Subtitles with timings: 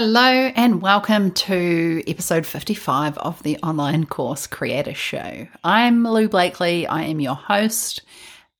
[0.00, 5.48] Hello, and welcome to episode 55 of the Online Course Creator Show.
[5.64, 8.02] I'm Lou Blakely, I am your host,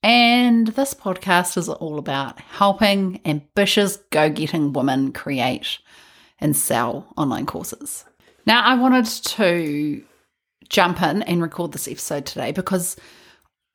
[0.03, 5.79] and this podcast is all about helping ambitious, go getting women create
[6.41, 8.05] and sell online courses.
[8.45, 10.03] Now, I wanted to
[10.69, 12.97] jump in and record this episode today because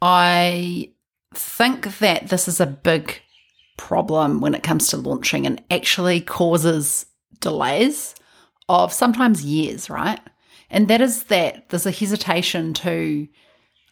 [0.01, 0.91] I
[1.33, 3.21] think that this is a big
[3.77, 7.05] problem when it comes to launching and actually causes
[7.39, 8.15] delays
[8.69, 10.19] of sometimes years, right?
[10.69, 13.27] And that is that there's a hesitation to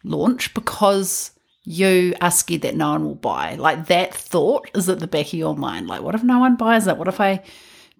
[0.04, 1.30] launch because
[1.64, 3.54] you are scared that no one will buy.
[3.54, 5.86] Like that thought is at the back of your mind.
[5.86, 6.96] Like, what if no one buys it?
[6.96, 7.42] What if I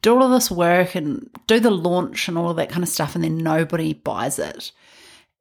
[0.01, 2.89] do all of this work and do the launch and all of that kind of
[2.89, 4.73] stuff and then nobody buys it?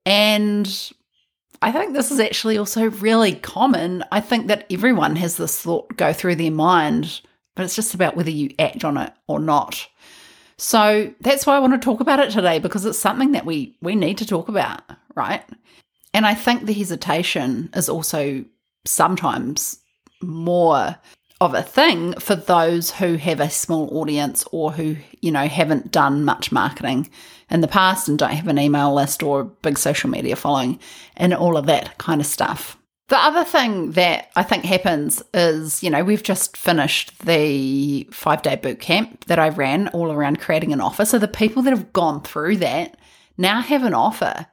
[0.05, 0.91] And
[1.63, 4.03] I think this is actually also really common.
[4.11, 7.21] I think that everyone has this thought go through their mind,
[7.55, 9.87] but it's just about whether you act on it or not.
[10.61, 13.75] So that's why I want to talk about it today because it's something that we
[13.81, 14.83] we need to talk about,
[15.15, 15.43] right?
[16.13, 18.45] And I think the hesitation is also
[18.85, 19.79] sometimes
[20.21, 20.95] more
[21.39, 25.91] of a thing for those who have a small audience or who, you know, haven't
[25.91, 27.09] done much marketing
[27.49, 30.79] in the past and don't have an email list or big social media following
[31.17, 32.77] and all of that kind of stuff.
[33.11, 38.41] The other thing that I think happens is, you know, we've just finished the five
[38.41, 41.03] day boot camp that I ran all around creating an offer.
[41.03, 42.95] So the people that have gone through that
[43.37, 44.47] now have an offer.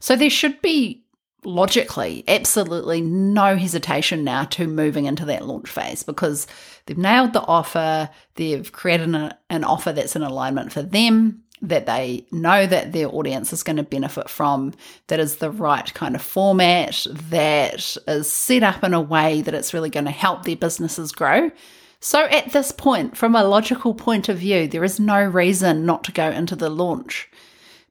[0.00, 1.04] So there should be
[1.44, 6.48] logically absolutely no hesitation now to moving into that launch phase because
[6.86, 11.86] they've nailed the offer, they've created a, an offer that's in alignment for them that
[11.86, 14.72] they know that their audience is going to benefit from,
[15.08, 19.54] that is the right kind of format, that is set up in a way that
[19.54, 21.50] it's really going to help their businesses grow.
[22.00, 26.02] So, at this point, from a logical point of view, there is no reason not
[26.04, 27.28] to go into the launch.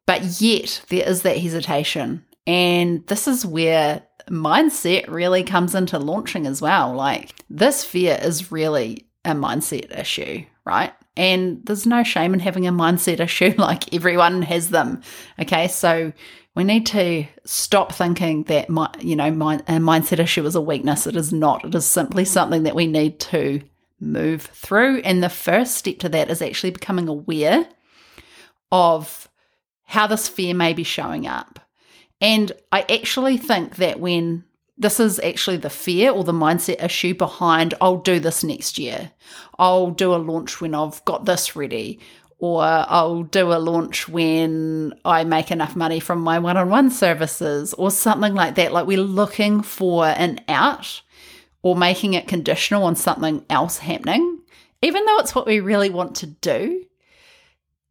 [0.08, 2.26] But yet, there is that hesitation.
[2.48, 6.94] And this is where mindset really comes into launching as well.
[6.94, 10.94] Like, this fear is really a mindset issue, right?
[11.20, 15.02] And there's no shame in having a mindset issue, like everyone has them.
[15.38, 16.14] Okay, so
[16.56, 20.62] we need to stop thinking that my, you know, my, a mindset issue is a
[20.62, 21.06] weakness.
[21.06, 21.66] It is not.
[21.66, 23.62] It is simply something that we need to
[24.00, 25.00] move through.
[25.00, 27.68] And the first step to that is actually becoming aware
[28.72, 29.28] of
[29.84, 31.60] how this fear may be showing up.
[32.22, 34.46] And I actually think that when
[34.80, 39.12] this is actually the fear or the mindset issue behind I'll do this next year.
[39.60, 42.00] I'll do a launch when I've got this ready.
[42.42, 46.90] Or I'll do a launch when I make enough money from my one on one
[46.90, 48.72] services or something like that.
[48.72, 51.02] Like we're looking for an out
[51.62, 54.40] or making it conditional on something else happening,
[54.82, 56.86] even though it's what we really want to do.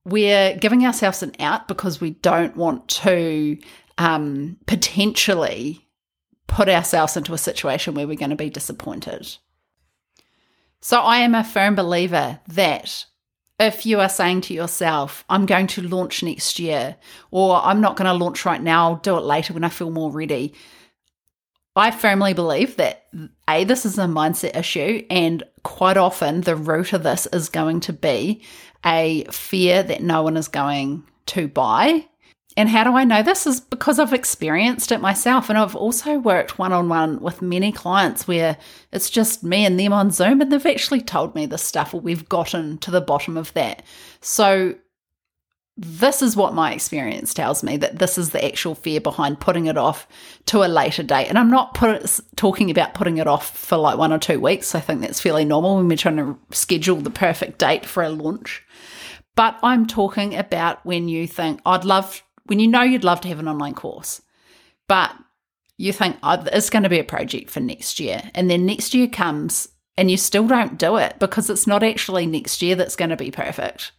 [0.06, 3.58] We're giving ourselves an out because we don't want to
[3.98, 5.86] um, potentially
[6.48, 9.36] put ourselves into a situation where we're going to be disappointed.
[10.80, 13.06] So I am a firm believer that
[13.60, 16.96] if you are saying to yourself, I'm going to launch next year,
[17.30, 19.90] or I'm not going to launch right now, I'll do it later when I feel
[19.90, 20.54] more ready.
[21.74, 23.06] I firmly believe that
[23.48, 27.80] A, this is a mindset issue, and quite often the root of this is going
[27.80, 28.42] to be
[28.84, 32.06] a fear that no one is going to buy
[32.58, 33.46] and how do I know this?
[33.46, 35.48] Is because I've experienced it myself.
[35.48, 38.56] And I've also worked one on one with many clients where
[38.92, 42.00] it's just me and them on Zoom, and they've actually told me this stuff, or
[42.00, 43.84] we've gotten to the bottom of that.
[44.20, 44.74] So,
[45.76, 49.66] this is what my experience tells me that this is the actual fear behind putting
[49.66, 50.08] it off
[50.46, 51.28] to a later date.
[51.28, 54.74] And I'm not put, talking about putting it off for like one or two weeks.
[54.74, 58.08] I think that's fairly normal when we're trying to schedule the perfect date for a
[58.08, 58.64] launch.
[59.36, 63.28] But I'm talking about when you think, I'd love when you know you'd love to
[63.28, 64.22] have an online course,
[64.86, 65.14] but
[65.76, 68.22] you think, oh, it's going to be a project for next year.
[68.34, 72.26] And then next year comes and you still don't do it because it's not actually
[72.26, 73.92] next year that's going to be perfect.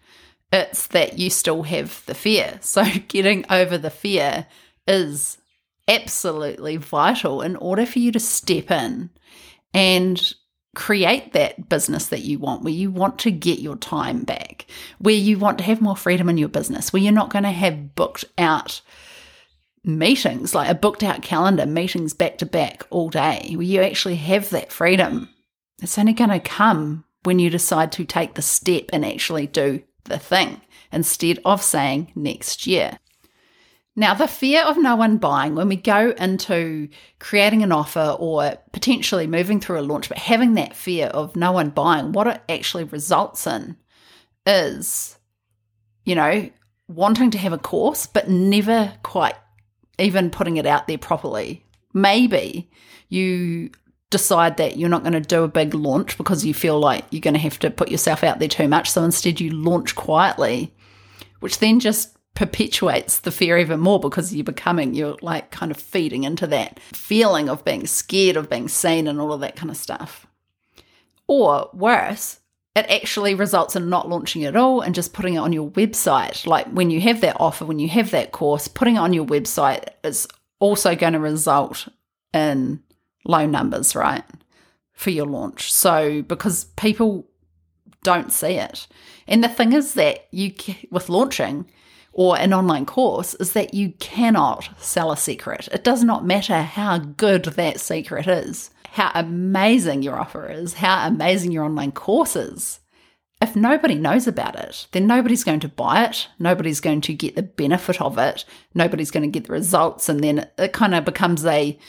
[0.51, 2.59] It's that you still have the fear.
[2.63, 4.45] So getting over the fear
[4.87, 5.37] is
[5.87, 9.09] absolutely vital in order for you to step in
[9.73, 10.33] and
[10.75, 14.65] create that business that you want, where you want to get your time back,
[14.99, 17.51] where you want to have more freedom in your business, where you're not going to
[17.51, 18.81] have booked out
[19.83, 24.15] meetings, like a booked out calendar, meetings back to back all day, where you actually
[24.15, 25.29] have that freedom.
[25.81, 29.83] It's only going to come when you decide to take the step and actually do
[30.05, 30.61] the thing
[30.91, 32.99] instead of saying next year.
[33.99, 36.87] Now, the fear of no one buying, when we go into
[37.19, 41.51] creating an offer or potentially moving through a launch, but having that fear of no
[41.51, 43.75] one buying, what it actually results in
[44.45, 45.19] is
[46.05, 46.49] you know,
[46.87, 49.35] wanting to have a course, but never quite
[49.99, 51.63] even putting it out there properly.
[51.93, 52.71] Maybe
[53.09, 53.69] you
[54.09, 57.21] decide that you're not going to do a big launch because you feel like you're
[57.21, 58.89] going to have to put yourself out there too much.
[58.89, 60.73] So instead, you launch quietly,
[61.41, 65.77] which then just perpetuates the fear even more because you're becoming, you're like kind of
[65.77, 69.69] feeding into that feeling of being scared of being seen and all of that kind
[69.69, 70.25] of stuff.
[71.27, 72.39] Or worse,
[72.77, 76.47] it actually results in not launching at all and just putting it on your website.
[76.47, 79.25] Like when you have that offer, when you have that course, putting it on your
[79.25, 80.25] website is
[80.59, 81.89] also going to result
[82.33, 82.81] in
[83.25, 84.23] low numbers, right?
[84.93, 85.73] For your launch.
[85.73, 87.27] So, because people
[88.03, 88.87] don't see it.
[89.27, 90.53] And the thing is that you,
[90.89, 91.65] with launching
[92.13, 95.69] or an online course, is that you cannot sell a secret.
[95.71, 101.07] It does not matter how good that secret is, how amazing your offer is, how
[101.07, 102.79] amazing your online course is.
[103.41, 106.27] If nobody knows about it, then nobody's going to buy it.
[106.39, 108.43] Nobody's going to get the benefit of it.
[108.73, 110.09] Nobody's going to get the results.
[110.09, 111.79] And then it kind of becomes a,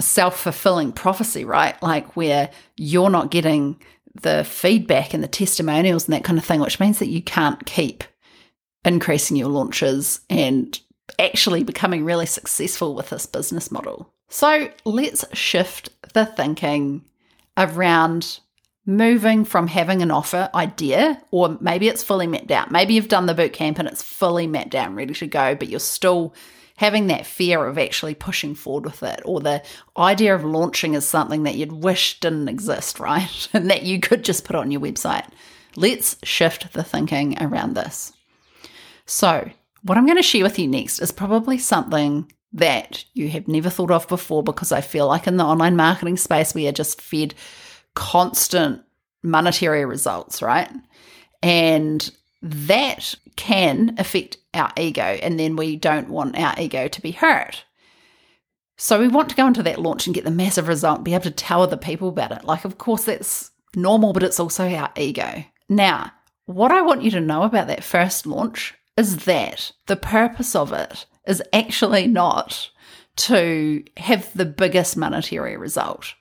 [0.00, 1.80] self fulfilling prophecy, right?
[1.82, 3.80] Like where you're not getting
[4.14, 7.64] the feedback and the testimonials and that kind of thing, which means that you can't
[7.66, 8.04] keep
[8.84, 10.80] increasing your launches and
[11.18, 14.12] actually becoming really successful with this business model.
[14.28, 17.04] So let's shift the thinking
[17.56, 18.40] around
[18.84, 22.70] moving from having an offer idea, or maybe it's fully mapped out.
[22.70, 25.54] Maybe you've done the boot camp and it's fully mapped out and ready to go,
[25.54, 26.34] but you're still
[26.76, 29.62] having that fear of actually pushing forward with it, or the
[29.96, 33.48] idea of launching is something that you'd wish didn't exist, right?
[33.52, 35.28] and that you could just put on your website.
[35.76, 38.12] Let's shift the thinking around this.
[39.06, 39.50] So,
[39.82, 43.70] what I'm going to share with you next is probably something that you have never
[43.70, 47.00] thought of before because I feel like in the online marketing space, we are just
[47.00, 47.34] fed
[47.94, 48.82] constant
[49.22, 50.70] monetary results, right?
[51.42, 52.10] And
[52.42, 57.64] that can affect our ego, and then we don't want our ego to be hurt.
[58.76, 61.24] So we want to go into that launch and get the massive result, be able
[61.24, 62.44] to tell other people about it.
[62.44, 65.44] Like, of course, that's normal, but it's also our ego.
[65.68, 66.10] Now,
[66.46, 70.72] what I want you to know about that first launch is that the purpose of
[70.72, 72.70] it is actually not
[73.16, 76.14] to have the biggest monetary result.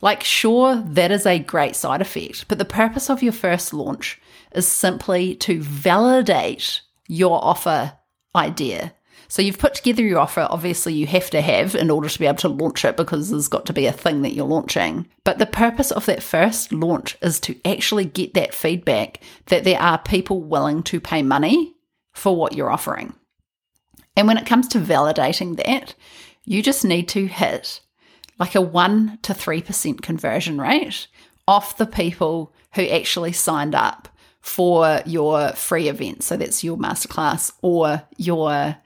[0.00, 4.20] Like, sure, that is a great side effect, but the purpose of your first launch
[4.52, 7.94] is simply to validate your offer
[8.34, 8.94] idea.
[9.28, 12.26] So you've put together your offer, obviously, you have to have in order to be
[12.26, 15.08] able to launch it because there's got to be a thing that you're launching.
[15.24, 19.80] But the purpose of that first launch is to actually get that feedback that there
[19.80, 21.73] are people willing to pay money
[22.14, 23.14] for what you're offering.
[24.16, 25.94] And when it comes to validating that,
[26.44, 27.80] you just need to hit
[28.38, 31.06] like a 1 to 3% conversion rate
[31.46, 34.08] off the people who actually signed up
[34.40, 36.22] for your free event.
[36.22, 38.76] So that's your masterclass or your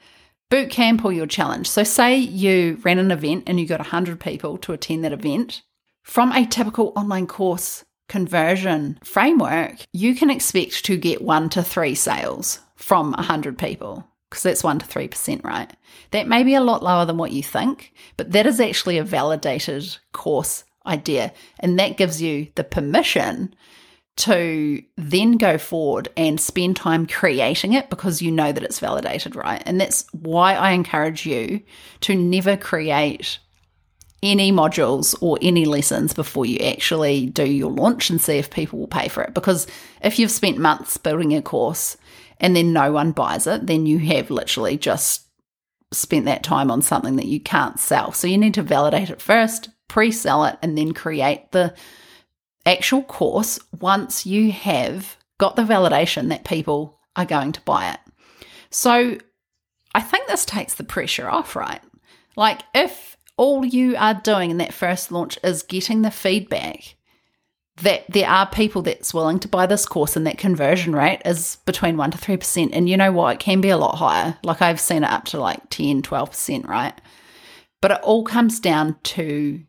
[0.51, 1.69] boot camp or your challenge.
[1.69, 5.63] So say you ran an event and you got 100 people to attend that event.
[6.03, 11.95] From a typical online course conversion framework, you can expect to get 1 to 3
[11.95, 15.71] sales from 100 people because that's 1 to 3%, right?
[16.11, 19.05] That may be a lot lower than what you think, but that is actually a
[19.05, 21.33] validated course idea.
[21.61, 23.55] And that gives you the permission
[24.17, 29.35] to then go forward and spend time creating it because you know that it's validated,
[29.35, 29.63] right?
[29.65, 31.63] And that's why I encourage you
[32.01, 33.39] to never create
[34.23, 38.79] any modules or any lessons before you actually do your launch and see if people
[38.79, 39.35] will pay for it.
[39.35, 39.69] Because
[40.03, 41.97] if you've spent months building a course
[42.41, 45.27] and then no one buys it, then you have literally just
[45.93, 48.13] spent that time on something that you can't sell.
[48.13, 51.75] So you need to validate it first, pre sell it, and then create the
[52.67, 58.01] actual course once you have got the validation that people are going to buy it.
[58.71, 59.19] So
[59.95, 61.81] I think this takes the pressure off, right?
[62.37, 66.97] Like if all you are doing in that first launch is getting the feedback
[67.82, 71.58] that there are people that's willing to buy this course and that conversion rate is
[71.65, 72.70] between 1 to 3%.
[72.73, 73.35] And you know what?
[73.35, 74.37] It can be a lot higher.
[74.43, 76.99] Like I've seen it up to like 10, 12%, right?
[77.81, 79.63] But it all comes down to,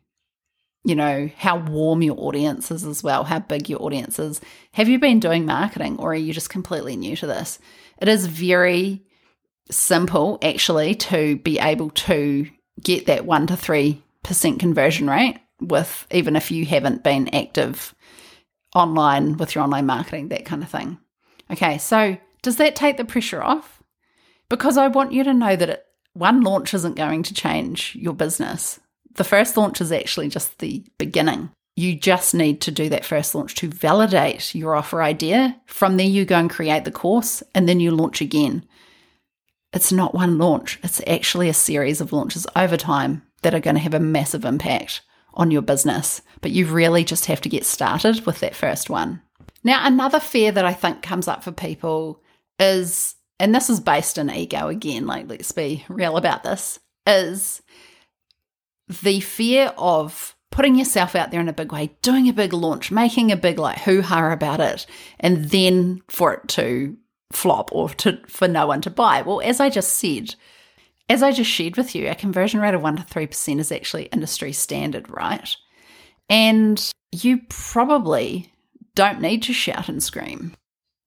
[0.84, 4.40] you know, how warm your audience is as well, how big your audience is.
[4.72, 7.58] Have you been doing marketing or are you just completely new to this?
[8.00, 9.04] It is very
[9.70, 12.48] simple actually to be able to
[12.82, 17.94] get that 1 to 3% conversion rate with even if you haven't been active
[18.74, 20.98] online with your online marketing, that kind of thing.
[21.50, 23.82] Okay, so does that take the pressure off?
[24.48, 28.14] Because I want you to know that it, one launch isn't going to change your
[28.14, 28.80] business.
[29.14, 31.50] The first launch is actually just the beginning.
[31.76, 35.58] you just need to do that first launch to validate your offer idea.
[35.66, 38.66] From there, you go and create the course and then you launch again.
[39.72, 43.76] It's not one launch, it's actually a series of launches over time that are going
[43.76, 45.00] to have a massive impact
[45.34, 46.22] on your business.
[46.40, 49.22] But you really just have to get started with that first one.
[49.62, 52.22] Now, another fear that I think comes up for people
[52.58, 57.62] is, and this is based in ego again, like let's be real about this, is
[59.02, 62.90] the fear of putting yourself out there in a big way, doing a big launch,
[62.90, 64.86] making a big like hoo ha about it,
[65.20, 66.96] and then for it to
[67.32, 69.22] flop or to for no one to buy.
[69.22, 70.34] Well, as I just said,
[71.10, 74.04] as I just shared with you, a conversion rate of 1% to 3% is actually
[74.04, 75.56] industry standard, right?
[76.28, 78.52] And you probably
[78.94, 80.54] don't need to shout and scream.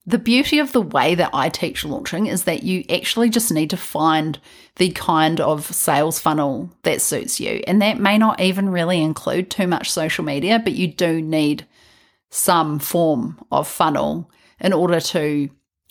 [0.06, 3.70] The beauty of the way that I teach launching is that you actually just need
[3.70, 4.38] to find
[4.76, 7.64] the kind of sales funnel that suits you.
[7.66, 11.66] And that may not even really include too much social media, but you do need
[12.30, 14.30] some form of funnel
[14.60, 15.50] in order to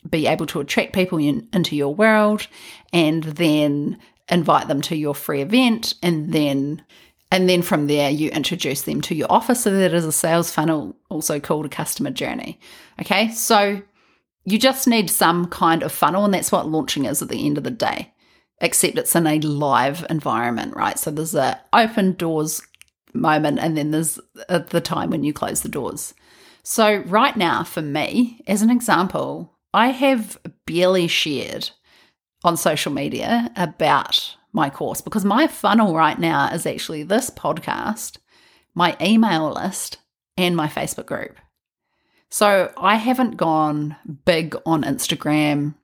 [0.09, 2.47] be able to attract people in, into your world
[2.93, 5.95] and then invite them to your free event.
[6.03, 6.83] And then
[7.31, 10.51] and then from there you introduce them to your offer so that is a sales
[10.51, 12.61] funnel also called a customer journey.
[13.01, 13.31] Okay?
[13.31, 13.81] So
[14.45, 17.59] you just need some kind of funnel and that's what launching is at the end
[17.59, 18.13] of the day
[18.61, 20.99] except it's in a live environment right?
[20.99, 22.61] So there's a open doors
[23.15, 26.13] moment and then there's the time when you close the doors.
[26.63, 31.71] So right now for me as an example I have barely shared
[32.45, 38.19] on social media about my course because my funnel right now is actually this podcast,
[38.75, 39.99] my email list,
[40.37, 41.39] and my Facebook group.
[42.31, 45.75] So I haven't gone big on Instagram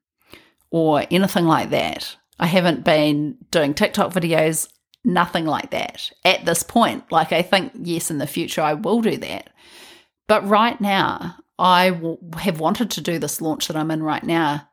[0.70, 2.16] or anything like that.
[2.38, 4.68] I haven't been doing TikTok videos,
[5.04, 7.10] nothing like that at this point.
[7.10, 9.50] Like, I think, yes, in the future I will do that.
[10.26, 14.22] But right now, I w- have wanted to do this launch that I'm in right
[14.22, 14.68] now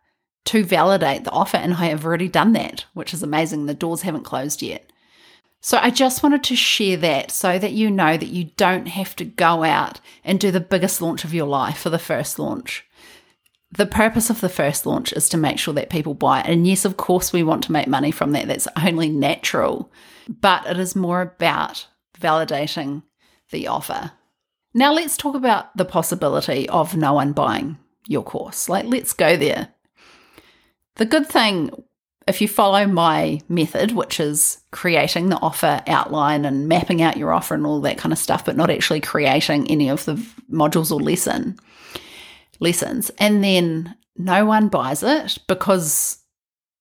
[0.45, 3.65] to validate the offer, and I have already done that, which is amazing.
[3.65, 4.91] The doors haven't closed yet.
[5.59, 9.15] So I just wanted to share that so that you know that you don't have
[9.15, 12.85] to go out and do the biggest launch of your life for the first launch.
[13.71, 16.45] The purpose of the first launch is to make sure that people buy it.
[16.45, 18.47] And yes, of course, we want to make money from that.
[18.47, 19.91] That's only natural.
[20.29, 21.87] But it is more about
[22.21, 23.01] validating
[23.49, 24.11] the offer.
[24.77, 27.77] Now, let's talk about the possibility of no one buying
[28.09, 28.67] your course.
[28.67, 29.69] Like, let's go there.
[30.97, 31.71] The good thing,
[32.27, 37.31] if you follow my method, which is creating the offer outline and mapping out your
[37.31, 40.15] offer and all that kind of stuff, but not actually creating any of the
[40.51, 41.57] modules or lesson
[42.59, 46.17] lessons, and then no one buys it because,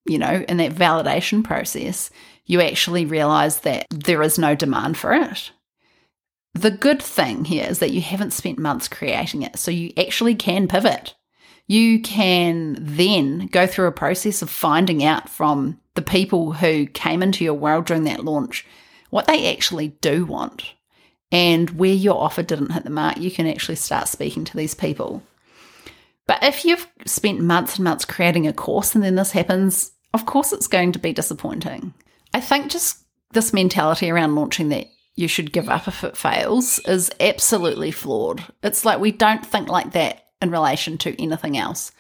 [0.05, 2.11] you know, in that validation process,
[2.45, 5.53] you actually realize that there is no demand for it
[6.55, 10.35] the good thing here is that you haven't spent months creating it, so you actually
[10.35, 11.15] can pivot.
[11.67, 17.23] You can then go through a process of finding out from the people who came
[17.23, 18.67] into your world during that launch
[19.11, 20.75] what they actually do want.
[21.33, 24.75] And where your offer didn't hit the mark, you can actually start speaking to these
[24.75, 25.23] people.
[26.27, 30.27] But if you've spent months and months creating a course and then this happens, of
[30.27, 31.95] course it's going to be disappointing.
[32.33, 32.99] I think just
[33.33, 38.45] this mentality around launching that you should give up if it fails is absolutely flawed.
[38.63, 41.93] It's like we don't think like that in relation to anything else.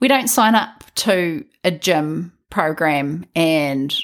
[0.00, 3.94] We don't sign up to a gym program and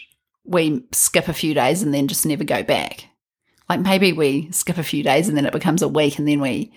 [0.44, 3.06] we skip a few days and then just never go back.
[3.68, 6.40] Like maybe we skip a few days and then it becomes a week and then
[6.40, 6.72] we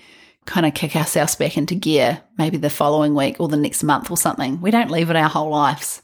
[0.46, 4.12] kind of kick ourselves back into gear maybe the following week or the next month
[4.12, 4.60] or something.
[4.60, 6.02] We don't leave it our whole lives.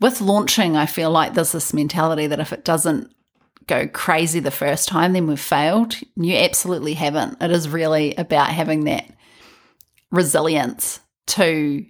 [0.00, 3.12] With launching, I feel like there's this mentality that if it doesn't
[3.66, 5.96] go crazy the first time, then we've failed.
[6.16, 7.42] You absolutely haven't.
[7.42, 9.06] It is really about having that
[10.10, 11.84] resilience to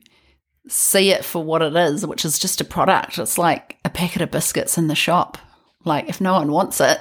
[0.68, 3.18] see it for what it is, which is just a product.
[3.18, 5.38] It's like a packet of biscuits in the shop.
[5.84, 6.98] Like, if no one wants it,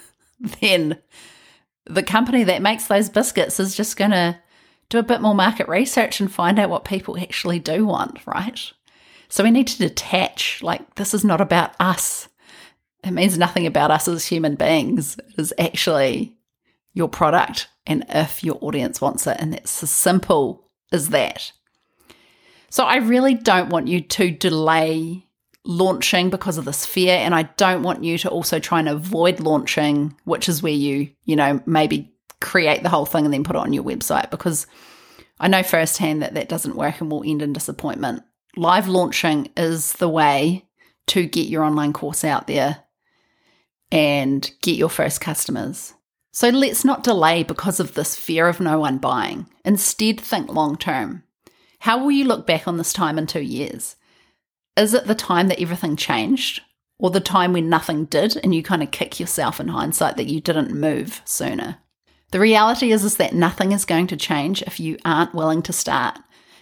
[0.60, 0.98] then
[1.86, 4.38] the company that makes those biscuits is just going to
[4.88, 8.72] do a bit more market research and find out what people actually do want, right?
[9.28, 10.62] So we need to detach.
[10.62, 12.28] Like, this is not about us
[13.06, 15.16] it means nothing about us as human beings.
[15.18, 16.36] It is actually
[16.92, 19.36] your product and if your audience wants it.
[19.38, 21.52] And it's as simple as that.
[22.70, 25.26] So I really don't want you to delay
[25.64, 27.16] launching because of this fear.
[27.16, 31.10] And I don't want you to also try and avoid launching, which is where you,
[31.24, 34.66] you know, maybe create the whole thing and then put it on your website because
[35.38, 38.22] I know firsthand that that doesn't work and will end in disappointment.
[38.56, 40.66] Live launching is the way
[41.08, 42.85] to get your online course out there
[43.96, 45.94] and get your first customers.
[46.30, 49.46] So let's not delay because of this fear of no one buying.
[49.64, 51.22] Instead, think long term.
[51.78, 53.96] How will you look back on this time in two years?
[54.76, 56.60] Is it the time that everything changed?
[56.98, 60.28] Or the time when nothing did and you kind of kick yourself in hindsight that
[60.28, 61.78] you didn't move sooner?
[62.32, 65.72] The reality is, is that nothing is going to change if you aren't willing to
[65.72, 66.18] start.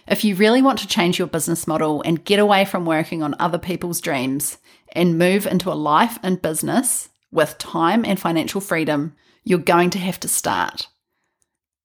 [0.07, 3.35] If you really want to change your business model and get away from working on
[3.39, 4.57] other people's dreams
[4.93, 9.99] and move into a life and business with time and financial freedom, you're going to
[9.99, 10.87] have to start.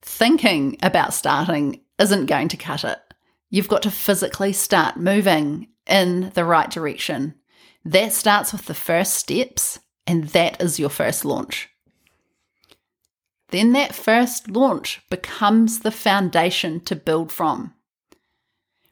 [0.01, 2.99] Thinking about starting isn't going to cut it.
[3.51, 7.35] You've got to physically start moving in the right direction.
[7.85, 11.69] That starts with the first steps, and that is your first launch.
[13.49, 17.75] Then that first launch becomes the foundation to build from.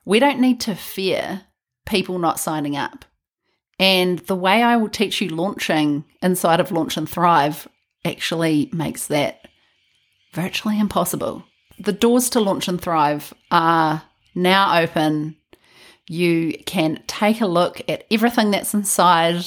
[0.04, 1.42] We don't need to fear
[1.86, 3.04] people not signing up.
[3.78, 7.68] And the way I will teach you launching inside of Launch and Thrive
[8.04, 9.47] actually makes that
[10.32, 11.44] virtually impossible.
[11.78, 14.02] The doors to Launch and Thrive are
[14.35, 15.37] now open.
[16.08, 19.44] You can take a look at everything that's inside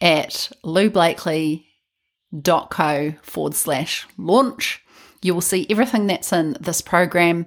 [0.00, 1.64] at loublakely.co
[3.22, 4.84] forward slash launch.
[5.22, 7.46] You will see everything that's in this program.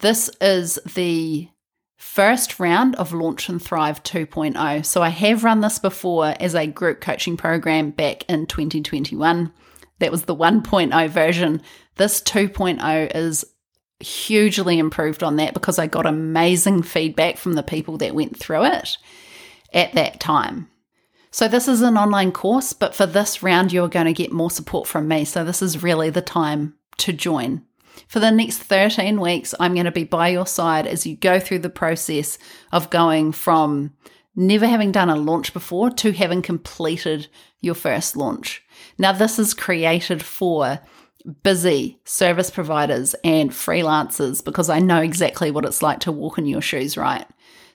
[0.00, 1.48] This is the
[1.96, 4.84] first round of Launch and Thrive 2.0.
[4.84, 9.52] So I have run this before as a group coaching program back in 2021.
[10.00, 11.62] That was the 1.0 version.
[11.96, 13.44] This 2.0 is
[14.00, 18.64] hugely improved on that because I got amazing feedback from the people that went through
[18.66, 18.98] it
[19.72, 20.68] at that time.
[21.30, 24.52] So, this is an online course, but for this round, you're going to get more
[24.52, 25.24] support from me.
[25.24, 27.62] So, this is really the time to join.
[28.08, 31.40] For the next 13 weeks, I'm going to be by your side as you go
[31.40, 32.38] through the process
[32.72, 33.92] of going from
[34.36, 37.28] never having done a launch before to having completed
[37.60, 38.62] your first launch.
[38.98, 40.80] Now, this is created for
[41.42, 46.46] busy service providers and freelancers because I know exactly what it's like to walk in
[46.46, 47.26] your shoes, right?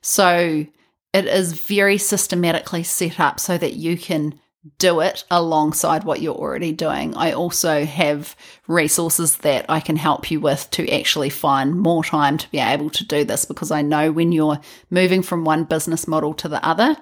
[0.01, 0.65] So,
[1.11, 4.39] it is very systematically set up so that you can
[4.78, 7.15] do it alongside what you're already doing.
[7.15, 8.36] I also have
[8.67, 12.89] resources that I can help you with to actually find more time to be able
[12.91, 16.63] to do this because I know when you're moving from one business model to the
[16.65, 16.98] other,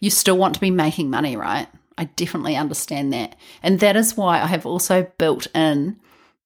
[0.00, 1.68] you still want to be making money, right?
[1.98, 3.36] I definitely understand that.
[3.62, 5.98] And that is why I have also built in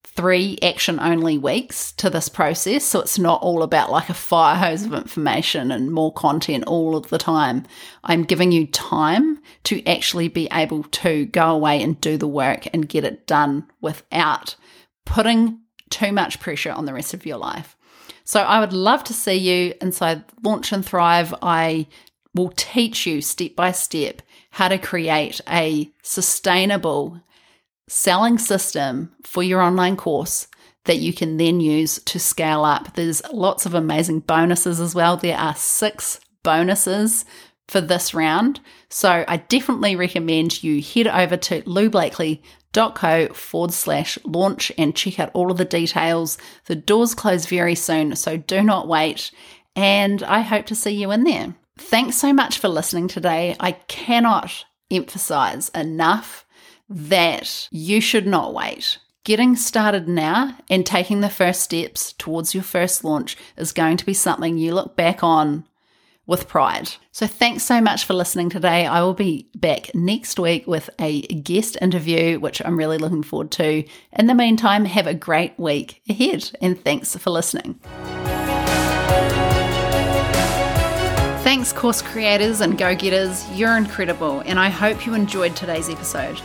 [0.03, 2.83] three action only weeks to this process.
[2.83, 6.95] So it's not all about like a fire hose of information and more content all
[6.95, 7.65] of the time.
[8.03, 12.67] I'm giving you time to actually be able to go away and do the work
[12.73, 14.55] and get it done without
[15.05, 15.59] putting
[15.89, 17.77] too much pressure on the rest of your life.
[18.23, 21.33] So I would love to see you inside Launch and Thrive.
[21.41, 21.87] I
[22.33, 27.21] will teach you step by step how to create a sustainable
[27.91, 30.47] selling system for your online course
[30.85, 32.95] that you can then use to scale up.
[32.95, 35.17] There's lots of amazing bonuses as well.
[35.17, 37.25] There are six bonuses
[37.67, 38.61] for this round.
[38.89, 45.31] So I definitely recommend you head over to loublakely.co forward slash launch and check out
[45.33, 46.37] all of the details.
[46.67, 49.31] The doors close very soon, so do not wait.
[49.75, 51.55] And I hope to see you in there.
[51.77, 53.57] Thanks so much for listening today.
[53.59, 56.45] I cannot emphasize enough
[56.91, 58.97] that you should not wait.
[59.23, 64.05] Getting started now and taking the first steps towards your first launch is going to
[64.05, 65.65] be something you look back on
[66.25, 66.89] with pride.
[67.11, 68.85] So, thanks so much for listening today.
[68.85, 73.51] I will be back next week with a guest interview, which I'm really looking forward
[73.51, 73.83] to.
[74.13, 77.79] In the meantime, have a great week ahead and thanks for listening.
[81.43, 83.45] Thanks, course creators and go getters.
[83.51, 86.39] You're incredible, and I hope you enjoyed today's episode.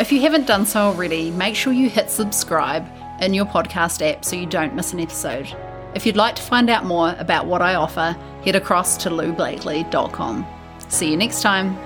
[0.00, 4.24] If you haven't done so already, make sure you hit subscribe in your podcast app
[4.24, 5.54] so you don't miss an episode.
[5.94, 10.46] If you'd like to find out more about what I offer, head across to loublakely.com.
[10.88, 11.76] See you next time.